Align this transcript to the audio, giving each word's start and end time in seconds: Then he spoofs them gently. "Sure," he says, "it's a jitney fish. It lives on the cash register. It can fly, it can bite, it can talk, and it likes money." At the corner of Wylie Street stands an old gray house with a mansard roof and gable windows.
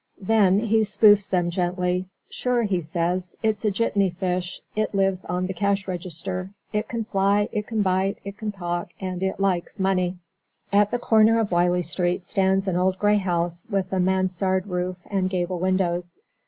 Then 0.23 0.57
he 0.57 0.79
spoofs 0.79 1.29
them 1.29 1.51
gently. 1.51 2.07
"Sure," 2.27 2.63
he 2.63 2.81
says, 2.81 3.35
"it's 3.43 3.63
a 3.63 3.69
jitney 3.69 4.09
fish. 4.09 4.59
It 4.75 4.95
lives 4.95 5.25
on 5.25 5.45
the 5.45 5.53
cash 5.53 5.87
register. 5.87 6.49
It 6.73 6.87
can 6.87 7.03
fly, 7.03 7.49
it 7.51 7.67
can 7.67 7.83
bite, 7.83 8.17
it 8.25 8.35
can 8.35 8.51
talk, 8.51 8.89
and 8.99 9.21
it 9.21 9.39
likes 9.39 9.79
money." 9.79 10.17
At 10.73 10.89
the 10.89 10.97
corner 10.97 11.39
of 11.39 11.51
Wylie 11.51 11.83
Street 11.83 12.25
stands 12.25 12.67
an 12.67 12.77
old 12.77 12.97
gray 12.97 13.17
house 13.17 13.63
with 13.69 13.93
a 13.93 13.99
mansard 13.99 14.65
roof 14.65 14.97
and 15.05 15.29
gable 15.29 15.59
windows. 15.59 16.17